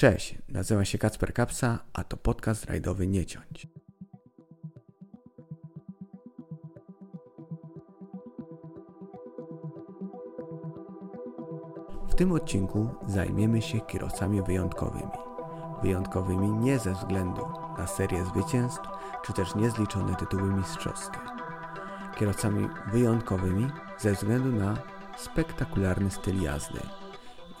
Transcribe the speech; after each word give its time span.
Cześć, 0.00 0.34
nazywam 0.48 0.84
się 0.84 0.98
Kacper 0.98 1.34
Kapsa, 1.34 1.78
a 1.92 2.04
to 2.04 2.16
podcast 2.16 2.64
rajdowy 2.64 3.06
Nie 3.06 3.26
Ciąć. 3.26 3.66
W 12.08 12.14
tym 12.14 12.32
odcinku 12.32 12.88
zajmiemy 13.06 13.62
się 13.62 13.80
kierowcami 13.80 14.42
wyjątkowymi. 14.42 15.12
Wyjątkowymi 15.82 16.52
nie 16.52 16.78
ze 16.78 16.94
względu 16.94 17.42
na 17.78 17.86
serię 17.86 18.24
zwycięstw, 18.24 18.82
czy 19.24 19.32
też 19.32 19.54
niezliczone 19.54 20.16
tytuły 20.16 20.54
mistrzowskie. 20.54 21.18
Kierowcami 22.18 22.68
wyjątkowymi 22.92 23.70
ze 23.98 24.12
względu 24.12 24.52
na 24.52 24.76
spektakularny 25.16 26.10
styl 26.10 26.42
jazdy. 26.42 26.80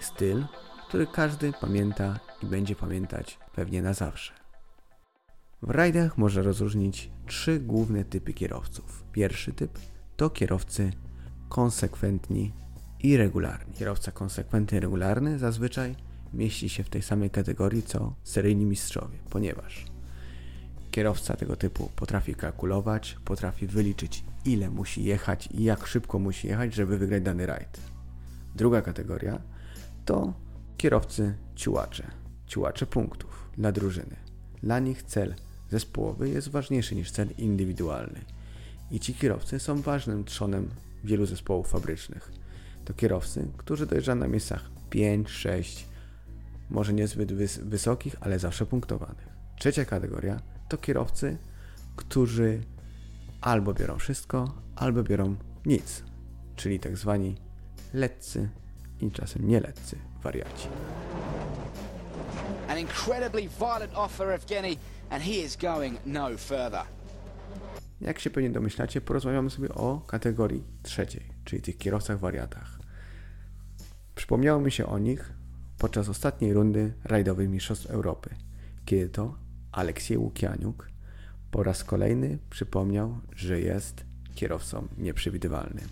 Styl, 0.00 0.44
który 0.90 1.06
każdy 1.06 1.52
pamięta 1.52 2.20
i 2.42 2.46
będzie 2.46 2.76
pamiętać 2.76 3.38
pewnie 3.54 3.82
na 3.82 3.94
zawsze. 3.94 4.32
W 5.62 5.70
rajdach 5.70 6.18
można 6.18 6.42
rozróżnić 6.42 7.10
trzy 7.26 7.60
główne 7.60 8.04
typy 8.04 8.32
kierowców. 8.32 9.04
Pierwszy 9.12 9.52
typ 9.52 9.78
to 10.16 10.30
kierowcy 10.30 10.92
konsekwentni 11.48 12.52
i 13.02 13.16
regularni. 13.16 13.74
Kierowca 13.74 14.12
konsekwentny 14.12 14.78
i 14.78 14.80
regularny 14.80 15.38
zazwyczaj 15.38 15.96
mieści 16.34 16.68
się 16.68 16.84
w 16.84 16.90
tej 16.90 17.02
samej 17.02 17.30
kategorii 17.30 17.82
co 17.82 18.14
seryjni 18.24 18.66
mistrzowie, 18.66 19.18
ponieważ 19.30 19.84
kierowca 20.90 21.36
tego 21.36 21.56
typu 21.56 21.90
potrafi 21.96 22.34
kalkulować, 22.34 23.16
potrafi 23.24 23.66
wyliczyć 23.66 24.24
ile 24.44 24.70
musi 24.70 25.04
jechać 25.04 25.48
i 25.52 25.64
jak 25.64 25.86
szybko 25.86 26.18
musi 26.18 26.48
jechać, 26.48 26.74
żeby 26.74 26.98
wygrać 26.98 27.22
dany 27.22 27.46
rajd. 27.46 27.80
Druga 28.54 28.82
kategoria 28.82 29.40
to 30.04 30.49
kierowcy 30.80 31.34
ciułacze, 31.56 32.10
ciułacze 32.46 32.86
punktów 32.86 33.50
dla 33.56 33.72
drużyny. 33.72 34.16
Dla 34.62 34.78
nich 34.78 35.02
cel 35.02 35.34
zespołowy 35.70 36.28
jest 36.28 36.48
ważniejszy 36.48 36.94
niż 36.94 37.10
cel 37.10 37.28
indywidualny. 37.38 38.20
I 38.90 39.00
ci 39.00 39.14
kierowcy 39.14 39.58
są 39.58 39.82
ważnym 39.82 40.24
trzonem 40.24 40.68
wielu 41.04 41.26
zespołów 41.26 41.68
fabrycznych. 41.68 42.32
To 42.84 42.94
kierowcy, 42.94 43.48
którzy 43.56 43.86
dojeżdżają 43.86 44.18
na 44.18 44.28
miejscach 44.28 44.70
5, 44.90 45.28
6, 45.28 45.86
może 46.70 46.92
niezbyt 46.92 47.32
wys 47.32 47.58
wysokich, 47.58 48.16
ale 48.20 48.38
zawsze 48.38 48.66
punktowanych. 48.66 49.28
Trzecia 49.58 49.84
kategoria 49.84 50.40
to 50.68 50.78
kierowcy, 50.78 51.36
którzy 51.96 52.60
albo 53.40 53.74
biorą 53.74 53.98
wszystko, 53.98 54.54
albo 54.76 55.02
biorą 55.02 55.36
nic, 55.66 56.04
czyli 56.56 56.80
tak 56.80 56.96
zwani 56.96 57.36
letcy 57.94 58.48
i 59.00 59.10
czasem 59.10 59.48
nieletcy 59.48 60.09
wariaci. 60.22 60.68
An 62.68 62.78
incredibly 62.78 63.48
violent 63.48 63.92
offer 63.94 64.34
of 64.34 64.46
Genny, 64.46 64.76
and 65.10 65.22
he 65.22 65.30
is 65.30 65.56
going 65.56 65.98
no 66.06 66.28
further. 66.38 66.82
Jak 68.00 68.18
się 68.18 68.30
pewnie 68.30 68.50
domyślacie, 68.50 69.00
porozmawiamy 69.00 69.50
sobie 69.50 69.68
o 69.68 70.00
kategorii 70.06 70.64
trzeciej, 70.82 71.22
czyli 71.44 71.62
tych 71.62 71.78
kierowcach 71.78 72.18
wariatach. 72.18 72.78
Przypomniało 74.14 74.60
mi 74.60 74.70
się 74.70 74.86
o 74.86 74.98
nich 74.98 75.32
podczas 75.78 76.08
ostatniej 76.08 76.52
rundy 76.52 76.92
rajdowej 77.04 77.48
Mistrzostw 77.48 77.86
Europy, 77.86 78.30
kiedy 78.84 79.08
to 79.08 79.34
Aleksiej 79.72 80.18
Łukianiuk 80.18 80.90
po 81.50 81.62
raz 81.62 81.84
kolejny 81.84 82.38
przypomniał, 82.50 83.18
że 83.36 83.60
jest 83.60 84.04
kierowcą 84.34 84.88
nieprzewidywalnym. 84.98 85.88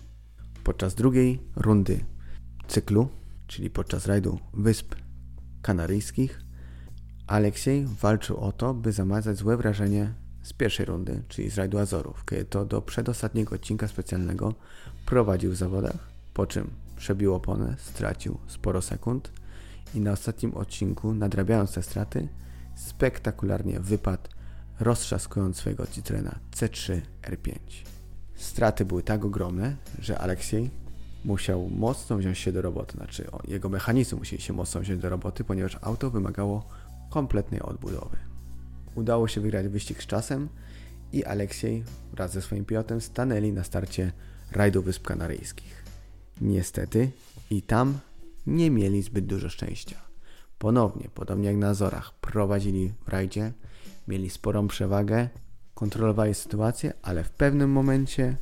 Podczas 0.63 0.95
drugiej 0.95 1.39
rundy 1.55 1.99
cyklu, 2.67 3.09
czyli 3.49 3.69
podczas 3.69 4.05
rajdu 4.05 4.39
Wysp 4.53 4.95
Kanaryjskich, 5.61 6.41
Aleksiej 7.27 7.85
walczył 7.85 8.37
o 8.37 8.51
to, 8.51 8.73
by 8.73 8.91
zamazać 8.91 9.37
złe 9.37 9.57
wrażenie 9.57 10.13
z 10.43 10.53
pierwszej 10.53 10.85
rundy, 10.85 11.23
czyli 11.27 11.49
z 11.49 11.57
rajdu 11.57 11.79
Azorów, 11.79 12.25
kiedy 12.25 12.45
to 12.45 12.65
do 12.65 12.81
przedostatniego 12.81 13.55
odcinka 13.55 13.87
specjalnego 13.87 14.53
prowadził 15.05 15.51
w 15.51 15.55
zawodach, 15.55 16.09
po 16.33 16.47
czym 16.47 16.69
przebił 16.97 17.33
oponę, 17.33 17.75
stracił 17.77 18.37
sporo 18.47 18.81
sekund 18.81 19.31
i 19.95 19.99
na 19.99 20.11
ostatnim 20.11 20.53
odcinku, 20.53 21.13
nadrabiając 21.13 21.73
te 21.73 21.83
straty, 21.83 22.27
spektakularnie 22.75 23.79
wypadł, 23.79 24.29
roztrzaskując 24.79 25.57
swojego 25.57 25.87
Citroena 25.87 26.39
C3 26.51 27.01
R5. 27.21 27.53
Straty 28.35 28.85
były 28.85 29.03
tak 29.03 29.25
ogromne, 29.25 29.75
że 29.99 30.19
Aleksiej 30.19 30.69
musiał 31.25 31.69
mocno 31.69 32.17
wziąć 32.17 32.37
się 32.37 32.51
do 32.51 32.61
roboty, 32.61 32.97
znaczy 32.97 33.27
jego 33.47 33.69
mechanizmy 33.69 34.17
musieli 34.17 34.41
się 34.41 34.53
mocno 34.53 34.81
wziąć 34.81 35.01
do 35.01 35.09
roboty, 35.09 35.43
ponieważ 35.43 35.77
auto 35.81 36.09
wymagało 36.09 36.67
kompletnej 37.09 37.61
odbudowy. 37.61 38.17
Udało 38.95 39.27
się 39.27 39.41
wygrać 39.41 39.67
wyścig 39.67 40.03
z 40.03 40.07
czasem 40.07 40.49
i 41.13 41.25
Aleksiej 41.25 41.83
wraz 42.13 42.31
ze 42.31 42.41
swoim 42.41 42.65
pilotem 42.65 43.01
stanęli 43.01 43.51
na 43.51 43.63
starcie 43.63 44.11
rajdu 44.51 44.81
Wysp 44.81 45.03
Kanaryjskich. 45.03 45.83
Niestety 46.41 47.11
i 47.49 47.61
tam 47.61 47.99
nie 48.47 48.71
mieli 48.71 49.01
zbyt 49.01 49.25
dużo 49.25 49.49
szczęścia. 49.49 49.95
Ponownie, 50.59 51.09
podobnie 51.13 51.47
jak 51.47 51.57
na 51.57 51.69
Azorach, 51.69 52.13
prowadzili 52.13 52.93
w 53.05 53.07
rajdzie, 53.07 53.51
mieli 54.07 54.29
sporą 54.29 54.67
przewagę, 54.67 55.29
kontrolowali 55.73 56.33
sytuację, 56.33 56.93
ale 57.01 57.23
w 57.23 57.29
pewnym 57.29 57.71
momencie 57.71 58.37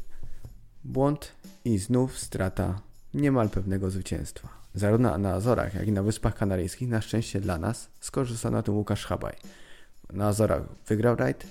błąd 0.83 1.31
i 1.65 1.77
znów 1.77 2.19
strata 2.19 2.81
niemal 3.13 3.49
pewnego 3.49 3.89
zwycięstwa. 3.89 4.49
Zarówno 4.75 5.17
na 5.17 5.33
Azorach, 5.33 5.73
jak 5.73 5.87
i 5.87 5.91
na 5.91 6.03
Wyspach 6.03 6.35
Kanaryjskich, 6.35 6.89
na 6.89 7.01
szczęście 7.01 7.41
dla 7.41 7.57
nas, 7.57 7.89
skorzystał 7.99 8.51
na 8.51 8.63
tym 8.63 8.75
Łukasz 8.77 9.05
Habaj. 9.05 9.35
Na 10.13 10.27
Azorach 10.27 10.61
wygrał 10.87 11.15
rajd, 11.15 11.47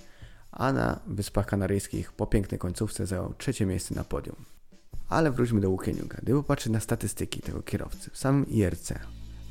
a 0.53 0.73
na 0.73 1.01
Wyspach 1.07 1.47
Kanaryjskich 1.47 2.13
po 2.13 2.27
pięknej 2.27 2.59
końcówce 2.59 3.07
zajął 3.07 3.35
trzecie 3.35 3.67
miejsce 3.67 3.95
na 3.95 4.05
podium. 4.05 4.37
Ale 5.09 5.31
wróćmy 5.31 5.61
do 5.61 5.71
Łukieniuka. 5.71 6.19
Gdy 6.23 6.33
popatrzeć 6.33 6.73
na 6.73 6.81
statystyki 6.81 7.41
tego 7.41 7.63
kierowcy, 7.63 8.11
w 8.11 8.19
samym 8.19 8.47
IRC 8.47 8.93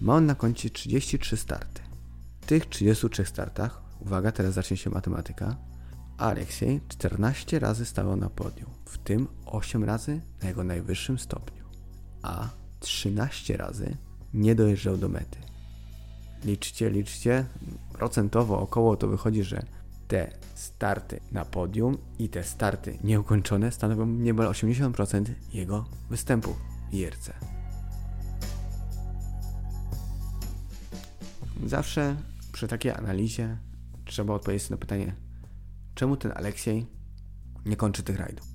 ma 0.01 0.15
on 0.15 0.25
na 0.25 0.35
koncie 0.35 0.69
33 0.69 1.37
starty. 1.37 1.81
W 2.41 2.45
tych 2.45 2.65
33 2.65 3.25
startach, 3.25 3.81
uwaga, 3.99 4.31
teraz 4.31 4.53
zacznie 4.53 4.77
się 4.77 4.89
matematyka, 4.89 5.55
Aleksiej 6.17 6.81
14 6.87 7.59
razy 7.59 7.85
stawał 7.85 8.15
na 8.15 8.29
podium, 8.29 8.69
w 8.85 8.97
tym 8.97 9.27
8 9.45 9.83
razy 9.83 10.21
na 10.41 10.47
jego 10.47 10.63
najwyższym 10.63 11.19
stopniu, 11.19 11.63
a 12.21 12.49
13 12.79 13.57
razy 13.57 13.97
nie 14.33 14.55
dojeżdżał 14.55 14.97
do 14.97 15.09
mety. 15.09 15.37
Liczcie, 16.43 16.89
liczcie, 16.89 17.45
procentowo 17.93 18.59
około 18.59 18.97
to 18.97 19.07
wychodzi, 19.07 19.43
że 19.43 19.65
te 20.07 20.31
starty 20.55 21.19
na 21.31 21.45
podium 21.45 21.97
i 22.19 22.29
te 22.29 22.43
starty 22.43 22.97
nieukończone 23.03 23.71
stanowią 23.71 24.05
niemal 24.05 24.47
80% 24.47 25.25
jego 25.53 25.85
występu 26.09 26.55
w 26.91 26.93
IRC. 26.93 27.29
Zawsze 31.65 32.15
przy 32.51 32.67
takiej 32.67 32.91
analizie 32.91 33.57
trzeba 34.05 34.33
odpowiedzieć 34.33 34.69
na 34.69 34.77
pytanie, 34.77 35.24
czemu 35.95 36.17
ten 36.17 36.31
Aleksiej 36.35 36.85
nie 37.65 37.75
kończy 37.75 38.03
tych 38.03 38.19
rajdów. 38.19 38.47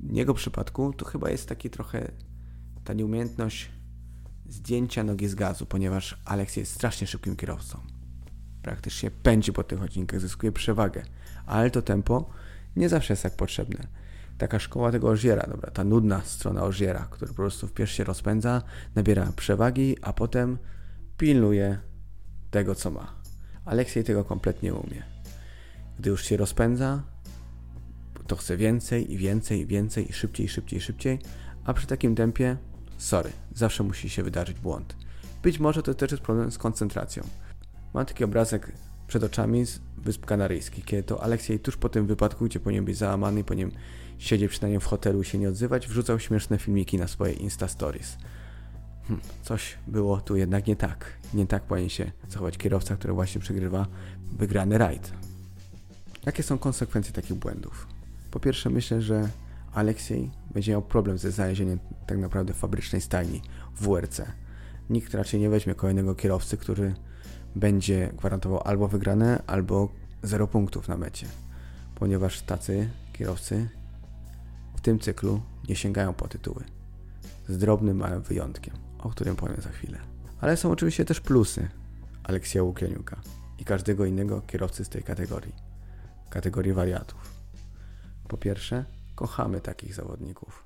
W 0.00 0.14
jego 0.16 0.34
przypadku 0.34 0.92
to 0.92 1.04
chyba 1.04 1.30
jest 1.30 1.48
taki 1.48 1.70
trochę 1.70 2.12
ta 2.84 2.92
nieumiejętność 2.92 3.70
zdjęcia 4.48 5.04
nogi 5.04 5.28
z 5.28 5.34
gazu, 5.34 5.66
ponieważ 5.66 6.20
Aleksiej 6.24 6.62
jest 6.62 6.74
strasznie 6.74 7.06
szybkim 7.06 7.36
kierowcą. 7.36 7.80
Praktycznie 8.62 9.10
pędzi 9.10 9.52
po 9.52 9.64
tych 9.64 9.82
odcinkach, 9.82 10.20
zyskuje 10.20 10.52
przewagę, 10.52 11.02
ale 11.46 11.70
to 11.70 11.82
tempo 11.82 12.30
nie 12.76 12.88
zawsze 12.88 13.12
jest 13.12 13.22
tak 13.22 13.36
potrzebne. 13.36 13.86
Taka 14.38 14.58
szkoła 14.58 14.92
tego 14.92 15.08
Ożiera, 15.08 15.46
dobra, 15.50 15.70
ta 15.70 15.84
nudna 15.84 16.20
strona 16.24 16.62
Ożiera, 16.62 17.08
który 17.10 17.28
po 17.28 17.34
prostu 17.34 17.66
wpierw 17.66 17.90
się 17.90 18.04
rozpędza, 18.04 18.62
nabiera 18.94 19.32
przewagi, 19.36 19.96
a 20.02 20.12
potem 20.12 20.58
pilnuje 21.16 21.78
tego, 22.50 22.74
co 22.74 22.90
ma. 22.90 23.14
Aleksiej 23.64 24.04
tego 24.04 24.24
kompletnie 24.24 24.74
umie. 24.74 25.17
Gdy 25.98 26.10
już 26.10 26.24
się 26.24 26.36
rozpędza, 26.36 27.02
to 28.26 28.36
chce 28.36 28.56
więcej 28.56 29.12
i 29.12 29.16
więcej 29.16 29.60
i 29.60 29.66
więcej 29.66 30.10
i 30.10 30.12
szybciej, 30.12 30.48
szybciej, 30.48 30.80
szybciej, 30.80 31.18
a 31.64 31.74
przy 31.74 31.86
takim 31.86 32.14
tempie, 32.14 32.56
sorry, 32.98 33.30
zawsze 33.54 33.82
musi 33.82 34.08
się 34.08 34.22
wydarzyć 34.22 34.60
błąd. 34.60 34.96
Być 35.42 35.58
może 35.58 35.82
to 35.82 35.94
też 35.94 36.10
jest 36.10 36.22
problem 36.22 36.50
z 36.50 36.58
koncentracją. 36.58 37.22
Mam 37.94 38.06
taki 38.06 38.24
obrazek 38.24 38.72
przed 39.06 39.24
oczami 39.24 39.66
z 39.66 39.80
Wysp 39.96 40.26
Kanaryjskich, 40.26 40.84
kiedy 40.84 41.02
to 41.02 41.22
Aleksiej 41.22 41.60
tuż 41.60 41.76
po 41.76 41.88
tym 41.88 42.06
wypadku, 42.06 42.44
gdzie 42.44 42.60
powinien 42.60 42.84
być 42.84 42.96
załamany, 42.96 43.44
powinien 43.44 43.70
siedzieć 44.18 44.50
przynajmniej 44.50 44.80
w 44.80 44.84
hotelu 44.84 45.22
i 45.22 45.24
się 45.24 45.38
nie 45.38 45.48
odzywać, 45.48 45.88
wrzucał 45.88 46.20
śmieszne 46.20 46.58
filmiki 46.58 46.98
na 46.98 47.08
swoje 47.08 47.32
Insta 47.32 47.68
Stories. 47.68 48.16
Hm, 49.08 49.20
coś 49.42 49.78
było 49.86 50.20
tu 50.20 50.36
jednak 50.36 50.66
nie 50.66 50.76
tak. 50.76 51.18
Nie 51.34 51.46
tak 51.46 51.62
powinien 51.62 51.90
się 51.90 52.12
zachować 52.28 52.58
kierowca, 52.58 52.96
który 52.96 53.14
właśnie 53.14 53.40
przegrywa 53.40 53.86
wygrany 54.38 54.78
rajd. 54.78 55.12
Jakie 56.28 56.42
są 56.42 56.58
konsekwencje 56.58 57.12
takich 57.12 57.36
błędów? 57.36 57.86
Po 58.30 58.40
pierwsze, 58.40 58.70
myślę, 58.70 59.02
że 59.02 59.28
Aleksiej 59.72 60.30
będzie 60.50 60.72
miał 60.72 60.82
problem 60.82 61.18
ze 61.18 61.30
znalezieniem 61.30 61.78
tak 62.06 62.18
naprawdę 62.18 62.52
fabrycznej 62.52 63.00
stajni 63.00 63.42
w 63.76 63.88
WRC. 63.88 64.20
Nikt 64.90 65.14
raczej 65.14 65.40
nie 65.40 65.50
weźmie 65.50 65.74
kolejnego 65.74 66.14
kierowcy, 66.14 66.56
który 66.56 66.94
będzie 67.56 68.12
gwarantował 68.16 68.60
albo 68.64 68.88
wygrane, 68.88 69.42
albo 69.46 69.88
0 70.22 70.46
punktów 70.46 70.88
na 70.88 70.96
mecie, 70.96 71.26
ponieważ 71.94 72.42
tacy 72.42 72.88
kierowcy 73.12 73.68
w 74.76 74.80
tym 74.80 74.98
cyklu 74.98 75.40
nie 75.68 75.76
sięgają 75.76 76.14
po 76.14 76.28
tytuły. 76.28 76.64
Z 77.48 77.58
drobnym 77.58 77.96
małym 77.96 78.22
wyjątkiem, 78.22 78.74
o 78.98 79.10
którym 79.10 79.36
powiem 79.36 79.60
za 79.60 79.70
chwilę. 79.70 79.98
Ale 80.40 80.56
są 80.56 80.70
oczywiście 80.70 81.04
też 81.04 81.20
plusy 81.20 81.68
Aleksja 82.24 82.62
Łukianiuka 82.62 83.20
i 83.58 83.64
każdego 83.64 84.04
innego 84.04 84.40
kierowcy 84.40 84.84
z 84.84 84.88
tej 84.88 85.02
kategorii, 85.02 85.67
kategorii 86.30 86.72
wariatów. 86.72 87.32
Po 88.28 88.36
pierwsze, 88.36 88.84
kochamy 89.14 89.60
takich 89.60 89.94
zawodników. 89.94 90.64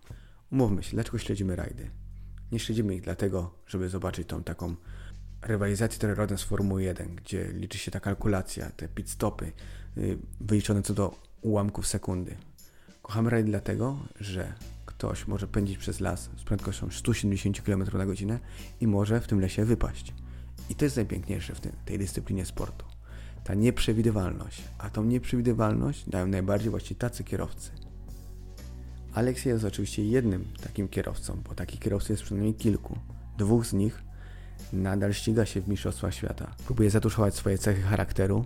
Umówmy 0.52 0.82
się, 0.82 0.90
dlaczego 0.90 1.18
śledzimy 1.18 1.56
rajdy? 1.56 1.90
Nie 2.52 2.58
śledzimy 2.58 2.94
ich 2.94 3.02
dlatego, 3.02 3.54
żeby 3.66 3.88
zobaczyć 3.88 4.28
tą 4.28 4.42
taką 4.42 4.76
rywalizację, 5.42 5.98
która 5.98 6.14
rodem 6.14 6.38
z 6.38 6.42
Formuły 6.42 6.82
1, 6.82 7.16
gdzie 7.16 7.52
liczy 7.52 7.78
się 7.78 7.90
ta 7.90 8.00
kalkulacja, 8.00 8.70
te 8.70 8.88
pit 8.88 9.10
stopy 9.10 9.52
yy, 9.96 10.18
wyliczone 10.40 10.82
co 10.82 10.94
do 10.94 11.14
ułamków 11.42 11.86
sekundy. 11.86 12.36
Kochamy 13.02 13.30
rajdy 13.30 13.50
dlatego, 13.50 13.98
że 14.20 14.52
ktoś 14.86 15.26
może 15.26 15.48
pędzić 15.48 15.78
przez 15.78 16.00
las 16.00 16.30
z 16.36 16.44
prędkością 16.44 16.90
170 16.90 17.62
km 17.62 17.84
na 17.92 18.06
godzinę 18.06 18.38
i 18.80 18.86
może 18.86 19.20
w 19.20 19.26
tym 19.26 19.40
lesie 19.40 19.64
wypaść. 19.64 20.14
I 20.70 20.74
to 20.74 20.84
jest 20.84 20.96
najpiękniejsze 20.96 21.54
w 21.54 21.60
tej 21.84 21.98
dyscyplinie 21.98 22.46
sportu. 22.46 22.91
Ta 23.44 23.54
nieprzewidywalność. 23.54 24.62
A 24.78 24.90
tą 24.90 25.04
nieprzewidywalność 25.04 26.08
dają 26.08 26.26
najbardziej 26.26 26.70
właśnie 26.70 26.96
tacy 26.96 27.24
kierowcy. 27.24 27.70
Alex 29.14 29.44
jest 29.44 29.64
oczywiście 29.64 30.04
jednym 30.04 30.44
takim 30.62 30.88
kierowcą, 30.88 31.42
bo 31.48 31.54
takich 31.54 31.80
kierowców 31.80 32.10
jest 32.10 32.22
przynajmniej 32.22 32.54
kilku. 32.54 32.98
Dwóch 33.38 33.66
z 33.66 33.72
nich 33.72 34.02
nadal 34.72 35.12
ściga 35.12 35.46
się 35.46 35.60
w 35.60 35.68
Mistrzostwach 35.68 36.14
Świata. 36.14 36.54
Próbuje 36.66 36.90
zatuszować 36.90 37.34
swoje 37.34 37.58
cechy 37.58 37.82
charakteru 37.82 38.44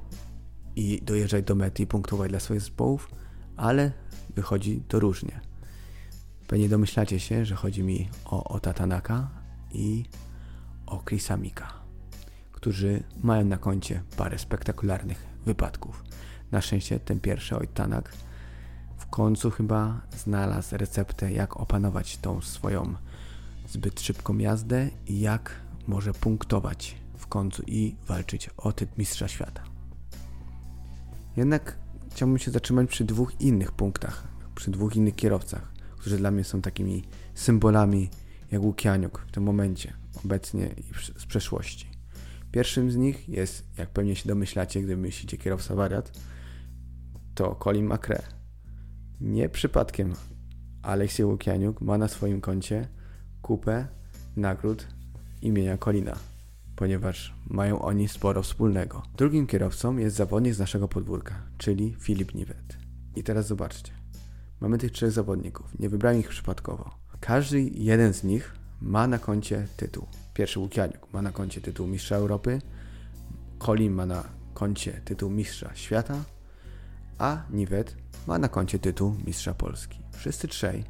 i 0.77 1.03
dojeżdżać 1.03 1.45
do 1.45 1.55
mety 1.55 1.83
i 1.83 1.87
punktować 1.87 2.31
dla 2.31 2.41
swoich 2.41 2.61
zespołów, 2.61 3.11
ale 3.57 3.93
wychodzi 4.35 4.83
to 4.89 5.01
różnie. 5.01 5.41
Pewnie 6.47 6.69
domyślacie 6.69 7.21
się, 7.21 7.45
że 7.45 7.55
chodzi 7.55 7.83
mi 7.83 8.09
o 8.25 8.45
Ota 8.45 8.73
Tanaka 8.73 9.31
i 9.73 10.05
o 10.87 11.03
Chrisa 11.09 11.37
Mika, 11.37 11.73
którzy 12.67 13.03
mają 13.23 13.45
na 13.45 13.57
koncie 13.57 14.03
parę 14.17 14.39
spektakularnych 14.39 15.27
wypadków. 15.45 16.05
Na 16.51 16.61
szczęście 16.61 17.01
ten 17.01 17.21
pierwszy 17.21 17.57
Ot 17.57 17.75
Tanak 17.75 18.13
w 18.97 19.07
końcu 19.07 19.51
chyba 19.51 20.01
znalazł 20.17 20.77
receptę, 20.77 21.33
jak 21.33 21.57
opanować 21.57 22.17
tą 22.17 22.41
swoją 22.41 22.95
zbyt 23.69 24.01
szybką 24.01 24.39
jazdę 24.39 24.91
i 25.07 25.21
jak 25.21 25.53
może 25.87 26.13
punktować 26.13 26.97
w 27.17 27.27
końcu 27.27 27.63
i 27.67 27.97
walczyć 28.07 28.51
o 28.57 28.73
tytuł 28.73 28.95
Mistrza 28.99 29.29
Świata. 29.29 29.63
Jednak 31.37 31.79
chciałbym 32.11 32.39
się 32.39 32.51
zatrzymać 32.51 32.89
przy 32.89 33.05
dwóch 33.05 33.41
innych 33.41 33.73
punktach, 33.73 34.29
przy 34.55 34.71
dwóch 34.71 34.97
innych 34.97 35.15
kierowcach, 35.15 35.73
którzy 35.99 36.17
dla 36.17 36.31
mnie 36.31 36.45
są 36.45 36.63
takimi 36.63 37.05
symbolami 37.35 38.11
jak 38.51 38.63
Łukianiuk 38.63 39.25
w 39.29 39.33
tym 39.33 39.43
momencie, 39.43 39.93
obecnie 40.25 40.67
i 40.67 40.83
z 41.21 41.27
przeszłości. 41.27 41.96
Pierwszym 42.57 42.91
z 42.91 42.97
nich 42.97 43.29
jest, 43.29 43.79
jak 43.79 43.91
pewnie 43.91 44.17
się 44.17 44.29
domyślacie, 44.29 44.83
gdy 44.83 44.97
myślicie 44.97 45.39
kierowca 45.39 45.75
wariat, 45.75 46.13
to 47.35 47.55
Colin 47.65 47.87
McRae. 47.87 48.23
Nie 49.21 49.49
przypadkiem 49.49 50.13
Aleksiej 50.83 51.27
Łukianiuk 51.27 51.81
ma 51.81 51.99
na 51.99 52.09
swoim 52.09 52.41
koncie 52.41 52.89
kupę 53.43 53.87
nagród 54.37 54.87
imienia 55.43 55.79
Colina, 55.79 56.17
ponieważ 56.77 57.35
mają 57.47 57.83
oni 57.83 58.09
sporo 58.09 58.43
wspólnego. 58.43 59.03
Drugim 59.17 59.47
kierowcą 59.47 59.97
jest 59.97 60.17
zawodnik 60.17 60.55
z 60.55 60.59
naszego 60.59 60.89
podwórka, 60.89 61.35
czyli 61.59 61.97
Filip 62.01 62.35
Niwet. 62.35 62.77
I 63.17 63.23
teraz 63.23 63.47
zobaczcie. 63.47 63.93
Mamy 64.61 64.79
tych 64.79 64.93
trzech 64.93 65.11
zawodników. 65.11 65.79
Nie 65.79 65.89
wybrałem 65.89 66.21
ich 66.21 66.29
przypadkowo. 66.29 66.91
Każdy 67.21 67.63
jeden 67.63 68.15
z 68.15 68.25
nich 68.25 68.53
ma 68.81 69.07
na 69.07 69.19
koncie 69.19 69.67
tytuł. 69.77 70.07
Pierwszy 70.37 70.61
Łukianiuk 70.61 71.13
ma 71.13 71.23
na 71.23 71.33
koncie 71.33 71.61
tytuł 71.61 71.87
Mistrza 71.87 72.17
Europy, 72.17 72.61
Colin 73.59 73.93
ma 73.93 74.07
na 74.07 74.25
koncie 74.55 74.93
tytuł 75.05 75.31
Mistrza 75.31 75.71
Świata, 75.75 76.25
a 77.19 77.43
Niwet 77.51 77.97
ma 78.27 78.39
na 78.39 78.49
koncie 78.49 78.79
tytuł 78.79 79.15
Mistrza 79.27 79.55
Polski. 79.55 79.99
Wszyscy 80.13 80.49
trzej 80.49 80.85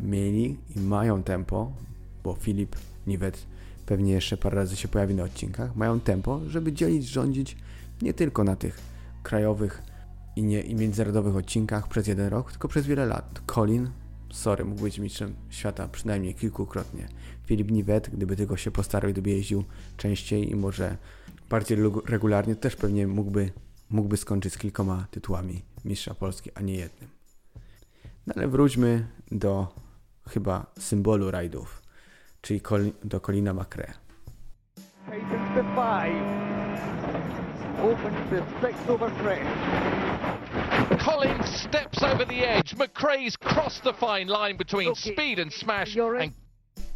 mieli 0.00 0.58
i 0.76 0.80
mają 0.80 1.22
tempo, 1.22 1.72
bo 2.24 2.34
Filip 2.34 2.76
Niwet 3.06 3.46
pewnie 3.86 4.12
jeszcze 4.12 4.36
parę 4.36 4.56
razy 4.56 4.76
się 4.76 4.88
pojawi 4.88 5.14
na 5.14 5.22
odcinkach, 5.22 5.76
mają 5.76 6.00
tempo, 6.00 6.40
żeby 6.46 6.72
dzielić, 6.72 7.08
rządzić 7.08 7.56
nie 8.02 8.14
tylko 8.14 8.44
na 8.44 8.56
tych 8.56 8.80
krajowych 9.22 9.82
i, 10.36 10.42
nie, 10.42 10.60
i 10.60 10.74
międzynarodowych 10.74 11.36
odcinkach 11.36 11.88
przez 11.88 12.06
jeden 12.06 12.28
rok, 12.28 12.50
tylko 12.50 12.68
przez 12.68 12.86
wiele 12.86 13.06
lat. 13.06 13.40
Colin, 13.46 13.90
sorry, 14.30 14.64
mógł 14.64 14.82
być 14.82 14.98
mistrzem 14.98 15.34
świata 15.50 15.88
przynajmniej 15.88 16.34
kilkukrotnie. 16.34 17.08
Filip 17.44 17.70
Niwet, 17.70 18.10
gdyby 18.10 18.36
tylko 18.36 18.56
się 18.56 18.70
postarał, 18.70 19.10
gdyby 19.10 19.30
jeździł 19.30 19.64
częściej 19.96 20.50
i 20.50 20.56
może 20.56 20.96
bardziej 21.50 21.78
regularnie, 22.06 22.56
też 22.56 22.76
pewnie 22.76 23.06
mógłby, 23.06 23.52
mógłby 23.90 24.16
skończyć 24.16 24.52
z 24.52 24.58
kilkoma 24.58 25.06
tytułami 25.10 25.62
mistrza 25.84 26.14
Polski, 26.14 26.50
a 26.54 26.60
nie 26.60 26.74
jednym. 26.74 27.10
No 28.26 28.34
ale 28.36 28.48
wróćmy 28.48 29.08
do 29.30 29.74
chyba 30.28 30.66
symbolu 30.78 31.30
rajdów, 31.30 31.82
czyli 32.40 32.60
do 33.04 33.20
Colina 33.20 33.54
McRae. 33.54 33.94
Opens 37.80 38.30
the 38.30 38.42
six 38.60 38.76
over 38.88 39.10
Collins 41.04 41.46
steps 41.46 42.02
over 42.02 42.26
the 42.26 42.48
edge. 42.48 42.74
McRae's 42.76 43.36
crossed 43.38 43.82
the 43.82 43.92
fine 43.92 44.26
line 44.28 44.56
between 44.56 44.94
speed 44.94 45.38
and 45.38 45.54
smash. 45.54 45.96
And... 45.96 46.32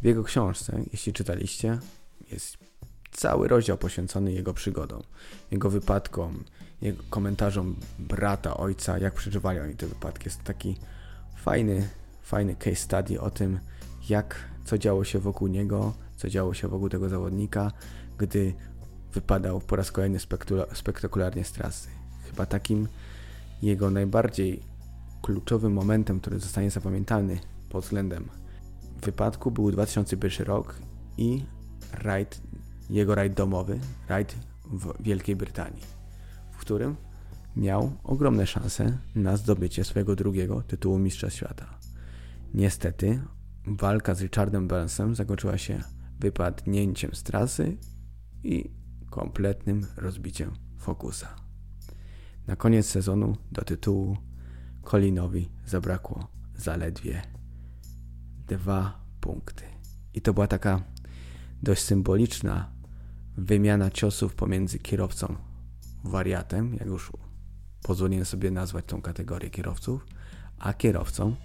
W 0.01 0.05
jego 0.05 0.23
książce, 0.23 0.83
jeśli 0.91 1.13
czytaliście, 1.13 1.79
jest 2.31 2.57
cały 3.11 3.47
rozdział 3.47 3.77
poświęcony 3.77 4.31
jego 4.31 4.53
przygodom, 4.53 5.03
jego 5.51 5.69
wypadkom, 5.69 6.43
jego 6.81 7.03
komentarzom 7.09 7.75
brata, 7.99 8.57
ojca, 8.57 8.97
jak 8.97 9.13
przeżywali 9.13 9.59
oni 9.59 9.75
te 9.75 9.87
wypadki. 9.87 10.25
Jest 10.25 10.43
taki 10.43 10.75
fajny, 11.37 11.89
fajny 12.21 12.55
case 12.55 12.75
study 12.75 13.21
o 13.21 13.29
tym, 13.29 13.59
jak, 14.09 14.49
co 14.65 14.77
działo 14.77 15.03
się 15.03 15.19
wokół 15.19 15.47
niego, 15.47 15.93
co 16.17 16.29
działo 16.29 16.53
się 16.53 16.67
wokół 16.67 16.89
tego 16.89 17.09
zawodnika, 17.09 17.71
gdy 18.17 18.53
wypadał 19.13 19.59
po 19.59 19.75
raz 19.75 19.91
kolejny 19.91 20.19
spektakularnie 20.73 21.43
z 21.43 21.51
trasy. 21.51 21.89
Chyba 22.29 22.45
takim 22.45 22.87
jego 23.61 23.91
najbardziej 23.91 24.59
kluczowym 25.21 25.73
momentem, 25.73 26.19
który 26.19 26.39
zostanie 26.39 26.71
zapamiętany 26.71 27.39
pod 27.69 27.83
względem 27.83 28.29
wypadku 29.01 29.51
był 29.51 29.71
2001 29.71 30.47
rok 30.47 30.79
i 31.17 31.43
rajd, 31.91 32.41
jego 32.89 33.15
rajd 33.15 33.33
domowy, 33.33 33.79
rajd 34.09 34.35
w 34.71 35.03
Wielkiej 35.03 35.35
Brytanii, 35.35 35.83
w 36.51 36.57
którym 36.57 36.95
miał 37.55 37.91
ogromne 38.03 38.47
szanse 38.47 38.97
na 39.15 39.37
zdobycie 39.37 39.83
swojego 39.83 40.15
drugiego 40.15 40.61
tytułu 40.61 40.99
Mistrza 40.99 41.29
Świata. 41.29 41.79
Niestety 42.53 43.21
walka 43.67 44.15
z 44.15 44.21
Richardem 44.21 44.67
Burnsem 44.67 45.15
zakończyła 45.15 45.57
się 45.57 45.83
wypadnięciem 46.19 47.15
z 47.15 47.23
trasy 47.23 47.77
i 48.43 48.71
kompletnym 49.09 49.87
rozbiciem 49.97 50.51
fokusa. 50.77 51.44
Na 52.47 52.55
koniec 52.55 52.85
sezonu 52.85 53.37
do 53.51 53.61
tytułu 53.61 54.17
Colinowi 54.83 55.49
zabrakło 55.65 56.27
zaledwie 56.55 57.21
dwa 58.47 59.05
punkty. 59.21 59.63
I 60.13 60.21
to 60.21 60.33
była 60.33 60.47
taka 60.47 60.83
dość 61.63 61.83
symboliczna 61.83 62.71
wymiana 63.37 63.89
ciosów 63.91 64.35
pomiędzy 64.35 64.79
kierowcą 64.79 65.35
wariatem, 66.03 66.73
jak 66.73 66.87
już 66.87 67.11
pozwoliłem 67.83 68.25
sobie 68.25 68.51
nazwać 68.51 68.85
tą 68.85 69.01
kategorię 69.01 69.49
kierowców, 69.49 70.05
a 70.59 70.73
kierowcą 70.73 71.35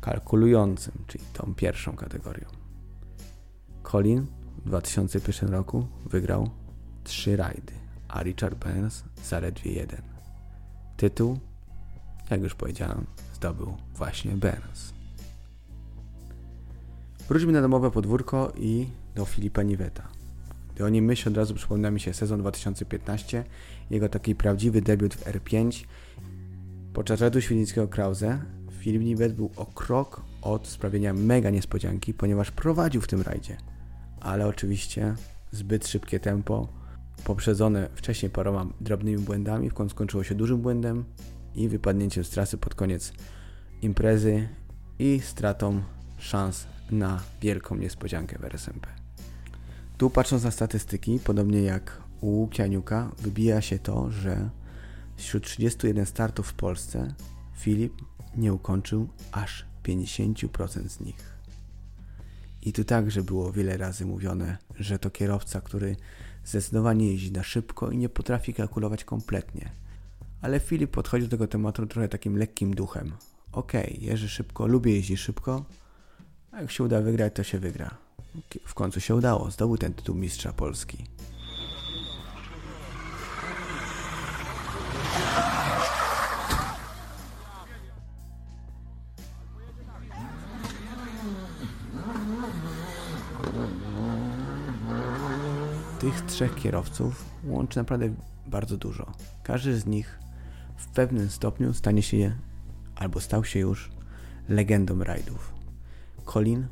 kalkulującym, 0.00 1.04
czyli 1.06 1.24
tą 1.32 1.54
pierwszą 1.54 1.96
kategorią. 1.96 2.46
Colin 3.82 4.26
w 4.58 4.66
2001 4.66 5.50
roku 5.50 5.86
wygrał 6.06 6.50
trzy 7.04 7.36
rajdy 7.36 7.81
a 8.12 8.22
Richard 8.22 8.58
Burns 8.58 9.04
zaledwie 9.24 9.72
jeden. 9.72 10.02
Tytuł, 10.96 11.38
jak 12.30 12.42
już 12.42 12.54
powiedziałem, 12.54 13.06
zdobył 13.34 13.76
właśnie 13.94 14.32
Burns. 14.32 14.92
Wróćmy 17.28 17.52
na 17.52 17.60
domowe 17.60 17.90
podwórko 17.90 18.52
i 18.56 18.88
do 19.14 19.24
Filipa 19.24 19.62
Niweta. 19.62 20.08
Gdy 20.74 20.84
o 20.84 20.88
nim 20.88 21.04
myślę, 21.04 21.32
od 21.32 21.36
razu 21.36 21.54
przypomina 21.54 21.90
mi 21.90 22.00
się 22.00 22.14
sezon 22.14 22.40
2015, 22.40 23.44
jego 23.90 24.08
taki 24.08 24.34
prawdziwy 24.34 24.82
debiut 24.82 25.14
w 25.14 25.24
R5. 25.24 25.84
Podczas 26.92 27.20
rajdu 27.20 27.40
świdnickiego 27.40 27.88
Krause 27.88 28.38
Filip 28.70 29.02
Niwet 29.02 29.32
był 29.32 29.50
o 29.56 29.66
krok 29.66 30.22
od 30.42 30.68
sprawienia 30.68 31.14
mega 31.14 31.50
niespodzianki, 31.50 32.14
ponieważ 32.14 32.50
prowadził 32.50 33.00
w 33.00 33.06
tym 33.06 33.22
rajdzie. 33.22 33.56
Ale 34.20 34.46
oczywiście 34.46 35.14
zbyt 35.50 35.88
szybkie 35.88 36.20
tempo 36.20 36.81
poprzedzone 37.24 37.88
wcześniej 37.94 38.30
paroma 38.30 38.66
drobnymi 38.80 39.18
błędami, 39.18 39.70
w 39.70 39.74
końcu 39.74 39.94
skończyło 39.94 40.24
się 40.24 40.34
dużym 40.34 40.62
błędem 40.62 41.04
i 41.54 41.68
wypadnięciem 41.68 42.24
z 42.24 42.30
trasy 42.30 42.58
pod 42.58 42.74
koniec 42.74 43.12
imprezy 43.82 44.48
i 44.98 45.20
stratą 45.20 45.82
szans 46.18 46.66
na 46.90 47.20
wielką 47.40 47.76
niespodziankę 47.76 48.38
w 48.38 48.44
RSMP. 48.44 48.88
Tu 49.98 50.10
patrząc 50.10 50.44
na 50.44 50.50
statystyki, 50.50 51.18
podobnie 51.24 51.62
jak 51.62 52.02
u 52.20 52.26
Łukianiuka, 52.26 53.10
wybija 53.18 53.60
się 53.60 53.78
to, 53.78 54.10
że 54.10 54.50
wśród 55.16 55.44
31 55.44 56.06
startów 56.06 56.48
w 56.48 56.54
Polsce 56.54 57.14
Filip 57.56 57.92
nie 58.36 58.52
ukończył 58.52 59.08
aż 59.32 59.66
50% 59.84 60.88
z 60.88 61.00
nich. 61.00 61.32
I 62.62 62.72
tu 62.72 62.84
także 62.84 63.22
było 63.22 63.52
wiele 63.52 63.76
razy 63.76 64.06
mówione, 64.06 64.58
że 64.78 64.98
to 64.98 65.10
kierowca, 65.10 65.60
który 65.60 65.96
zdecydowanie 66.44 67.06
jeździ 67.12 67.32
na 67.32 67.42
szybko 67.42 67.90
i 67.90 67.96
nie 67.96 68.08
potrafi 68.08 68.54
kalkulować 68.54 69.04
kompletnie. 69.04 69.72
Ale 70.42 70.60
Filip 70.60 70.90
podchodzi 70.90 71.24
do 71.24 71.30
tego 71.30 71.46
tematu 71.46 71.86
trochę 71.86 72.08
takim 72.08 72.38
lekkim 72.38 72.74
duchem. 72.74 73.12
Okej, 73.52 73.92
okay, 73.94 74.06
jeżdżę 74.06 74.28
szybko, 74.28 74.66
lubię 74.66 74.92
jeździć 74.94 75.20
szybko, 75.20 75.64
a 76.52 76.60
jak 76.60 76.70
się 76.70 76.84
uda 76.84 77.00
wygrać, 77.00 77.34
to 77.34 77.42
się 77.42 77.58
wygra. 77.58 77.90
W 78.64 78.74
końcu 78.74 79.00
się 79.00 79.14
udało, 79.14 79.50
zdobył 79.50 79.76
ten 79.76 79.94
tytuł 79.94 80.14
mistrza 80.14 80.52
Polski. 80.52 81.04
Tych 96.02 96.20
trzech 96.20 96.54
kierowców 96.54 97.24
łączy 97.44 97.78
naprawdę 97.78 98.14
bardzo 98.46 98.76
dużo. 98.76 99.12
Każdy 99.42 99.78
z 99.78 99.86
nich 99.86 100.18
w 100.76 100.86
pewnym 100.86 101.30
stopniu 101.30 101.74
stanie 101.74 102.02
się 102.02 102.36
albo 102.94 103.20
stał 103.20 103.44
się 103.44 103.58
już 103.58 103.90
legendą 104.48 105.04
rajdów. 105.04 105.54
Colin 106.24 106.66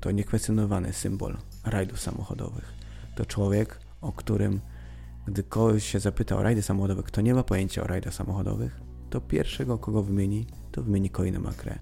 to 0.00 0.10
niekwestionowany 0.10 0.92
symbol 0.92 1.36
rajdów 1.64 2.00
samochodowych. 2.00 2.72
To 3.14 3.26
człowiek, 3.26 3.80
o 4.00 4.12
którym, 4.12 4.60
gdy 5.26 5.42
ktoś 5.42 5.84
się 5.84 6.00
zapyta 6.00 6.36
o 6.36 6.42
rajdy 6.42 6.62
samochodowe, 6.62 7.02
kto 7.02 7.20
nie 7.20 7.34
ma 7.34 7.42
pojęcia 7.42 7.82
o 7.82 7.86
rajdach 7.86 8.14
samochodowych, 8.14 8.80
to 9.10 9.20
pierwszego, 9.20 9.78
kogo 9.78 10.02
wymieni, 10.02 10.46
to 10.72 10.82
wymieni 10.82 11.10
Colina 11.10 11.38
McRae. 11.38 11.78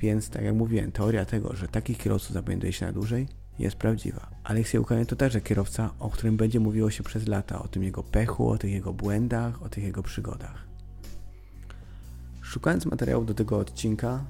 Więc, 0.00 0.30
tak 0.30 0.42
jak 0.42 0.54
mówiłem, 0.54 0.92
teoria 0.92 1.24
tego, 1.24 1.56
że 1.56 1.68
takich 1.68 1.98
kierowców 1.98 2.32
zapamiętuje 2.32 2.72
się 2.72 2.86
na 2.86 2.92
dłużej, 2.92 3.28
jest 3.58 3.76
prawdziwa. 3.76 4.30
Aleksiej 4.44 4.80
Łukanin 4.80 5.06
to 5.06 5.16
także 5.16 5.40
kierowca, 5.40 5.90
o 5.98 6.10
którym 6.10 6.36
będzie 6.36 6.60
mówiło 6.60 6.90
się 6.90 7.02
przez 7.02 7.28
lata, 7.28 7.62
o 7.62 7.68
tym 7.68 7.82
jego 7.82 8.02
pechu, 8.02 8.50
o 8.50 8.58
tych 8.58 8.70
jego 8.70 8.92
błędach, 8.92 9.62
o 9.62 9.68
tych 9.68 9.84
jego 9.84 10.02
przygodach. 10.02 10.66
Szukając 12.42 12.86
materiałów 12.86 13.26
do 13.26 13.34
tego 13.34 13.58
odcinka, 13.58 14.24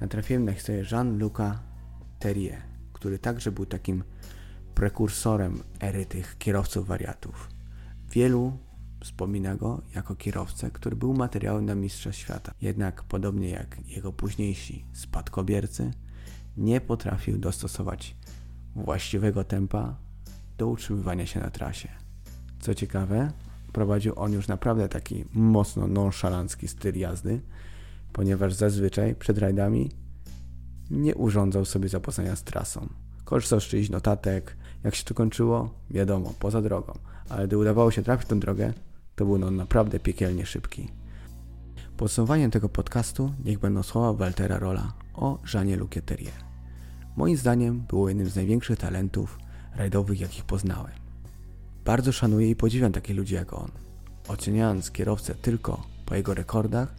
natrafiłem 0.00 0.44
na 0.44 0.52
historię 0.52 0.84
Jean-Luca 0.92 1.58
Terrier, 2.18 2.62
który 2.92 3.18
także 3.18 3.52
był 3.52 3.66
takim 3.66 4.04
prekursorem 4.74 5.62
ery 5.80 6.06
tych 6.06 6.38
kierowców 6.38 6.86
wariatów. 6.86 7.48
Wielu 8.10 8.58
wspomina 9.00 9.56
go 9.56 9.82
jako 9.94 10.16
kierowcę, 10.16 10.70
który 10.70 10.96
był 10.96 11.14
materiałem 11.14 11.64
na 11.64 11.74
Mistrza 11.74 12.12
Świata. 12.12 12.54
Jednak 12.60 13.02
podobnie 13.02 13.50
jak 13.50 13.76
jego 13.86 14.12
późniejsi 14.12 14.84
spadkobiercy, 14.92 15.90
nie 16.56 16.80
potrafił 16.80 17.38
dostosować 17.38 18.16
właściwego 18.84 19.44
tempa 19.44 19.96
do 20.58 20.68
utrzymywania 20.68 21.26
się 21.26 21.40
na 21.40 21.50
trasie. 21.50 21.88
Co 22.60 22.74
ciekawe, 22.74 23.32
prowadził 23.72 24.12
on 24.16 24.32
już 24.32 24.48
naprawdę 24.48 24.88
taki 24.88 25.24
mocno 25.32 25.86
nonszalancki 25.86 26.68
styl 26.68 26.98
jazdy, 26.98 27.40
ponieważ 28.12 28.54
zazwyczaj 28.54 29.14
przed 29.14 29.38
rajdami 29.38 29.90
nie 30.90 31.14
urządzał 31.14 31.64
sobie 31.64 31.88
zapoznania 31.88 32.36
z 32.36 32.42
trasą. 32.42 32.88
Korzystał 33.24 33.60
z 33.60 33.64
czyichś 33.64 33.90
notatek, 33.90 34.56
jak 34.84 34.94
się 34.94 35.04
to 35.04 35.14
kończyło, 35.14 35.70
wiadomo, 35.90 36.34
poza 36.38 36.62
drogą, 36.62 36.98
ale 37.28 37.46
gdy 37.46 37.58
udawało 37.58 37.90
się 37.90 38.02
trafić 38.02 38.28
tę 38.28 38.40
drogę, 38.40 38.72
to 39.14 39.24
był 39.24 39.34
on 39.34 39.56
naprawdę 39.56 40.00
piekielnie 40.00 40.46
szybki. 40.46 40.88
Podsumowaniem 41.96 42.50
tego 42.50 42.68
podcastu 42.68 43.32
niech 43.44 43.58
będą 43.58 43.82
słowa 43.82 44.12
Waltera 44.12 44.58
Rola 44.58 44.92
o 45.14 45.38
Żanie 45.44 45.76
Lukieterie. 45.76 46.47
Moim 47.18 47.36
zdaniem 47.36 47.80
było 47.80 48.08
jednym 48.08 48.30
z 48.30 48.36
największych 48.36 48.78
talentów 48.78 49.38
rajdowych, 49.74 50.20
jakich 50.20 50.44
poznałem. 50.44 50.92
Bardzo 51.84 52.12
szanuję 52.12 52.50
i 52.50 52.56
podziwiam 52.56 52.92
takich 52.92 53.16
ludzi 53.16 53.34
jak 53.34 53.52
on. 53.52 53.70
Oceniając 54.28 54.90
kierowcę 54.90 55.34
tylko 55.34 55.86
po 56.06 56.14
jego 56.14 56.34
rekordach 56.34 56.94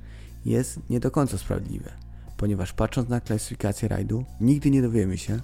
jest 0.45 0.79
nie 0.89 0.99
do 0.99 1.11
końca 1.11 1.37
sprawiedliwe, 1.37 1.91
ponieważ 2.37 2.73
patrząc 2.73 3.09
na 3.09 3.21
klasyfikację 3.21 3.87
rajdu, 3.89 4.25
nigdy 4.41 4.71
nie 4.71 4.81
dowiemy 4.81 5.17
się, 5.17 5.39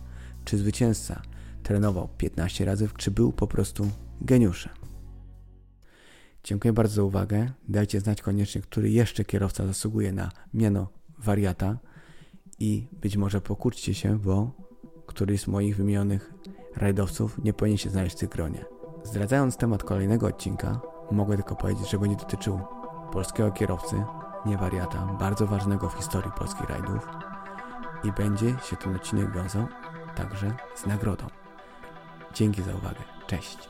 czy 0.45 0.57
zwycięzca 0.57 1.21
trenował 1.63 2.09
15 2.17 2.65
razy, 2.65 2.89
czy 2.97 3.11
był 3.11 3.31
po 3.31 3.47
prostu 3.47 3.89
geniuszem. 4.21 4.73
Dziękuję 6.43 6.73
bardzo 6.73 6.95
za 6.95 7.03
uwagę. 7.03 7.51
Dajcie 7.67 7.99
znać 7.99 8.21
koniecznie, 8.21 8.61
który 8.61 8.89
jeszcze 8.89 9.25
kierowca 9.25 9.67
zasługuje 9.67 10.11
na 10.11 10.31
miano 10.53 10.87
wariata 11.17 11.77
i 12.59 12.87
być 13.01 13.17
może 13.17 13.41
pokłóćcie 13.41 13.93
się, 13.93 14.19
bo 14.19 14.64
któryś 15.15 15.41
z 15.41 15.47
moich 15.47 15.75
wymienionych 15.77 16.33
rajdowców 16.75 17.43
nie 17.43 17.53
powinien 17.53 17.77
się 17.77 17.89
znaleźć 17.89 18.15
w 18.15 18.19
tych 18.19 18.29
gronie. 18.29 18.65
Zdradzając 19.03 19.57
temat 19.57 19.83
kolejnego 19.83 20.27
odcinka, 20.27 20.79
mogę 21.11 21.35
tylko 21.35 21.55
powiedzieć, 21.55 21.89
że 21.89 21.99
będzie 21.99 22.15
dotyczył 22.15 22.59
polskiego 23.11 23.51
kierowcy, 23.51 23.95
nie 24.45 24.57
wariata, 24.57 25.17
bardzo 25.19 25.47
ważnego 25.47 25.89
w 25.89 25.93
historii 25.93 26.31
polskich 26.37 26.69
rajdów 26.69 27.07
i 28.03 28.11
będzie 28.11 28.55
się 28.69 28.75
ten 28.75 28.95
odcinek 28.95 29.33
wiązał 29.33 29.67
także 30.15 30.55
z 30.75 30.85
nagrodą. 30.85 31.25
Dzięki 32.33 32.61
za 32.63 32.75
uwagę. 32.75 33.01
Cześć. 33.27 33.69